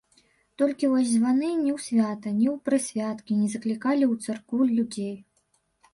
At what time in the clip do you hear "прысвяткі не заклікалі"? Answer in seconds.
2.69-4.05